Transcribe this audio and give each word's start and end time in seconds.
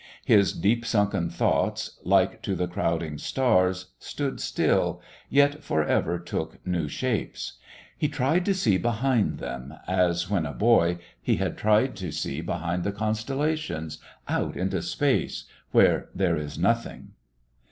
His 0.25 0.51
deep 0.53 0.83
sunken 0.83 1.29
thoughts, 1.29 1.99
like 2.03 2.41
to 2.41 2.55
the 2.55 2.67
crowding 2.67 3.19
stars, 3.19 3.91
stood 3.99 4.39
still, 4.39 4.99
yet 5.29 5.63
for 5.63 5.83
ever 5.85 6.17
took 6.17 6.57
new 6.65 6.87
shapes. 6.87 7.59
He 7.95 8.07
tried 8.07 8.43
to 8.45 8.55
see 8.55 8.79
behind 8.79 9.37
them, 9.37 9.75
as, 9.87 10.27
when 10.27 10.47
a 10.47 10.53
boy, 10.53 10.97
he 11.21 11.35
had 11.35 11.55
tried 11.55 11.95
to 11.97 12.11
see 12.11 12.41
behind 12.41 12.83
the 12.83 12.91
constellations 12.91 13.99
out 14.27 14.57
into 14.57 14.81
space 14.81 15.43
where 15.71 16.09
there 16.15 16.35
is 16.35 16.57
nothing. 16.57 17.09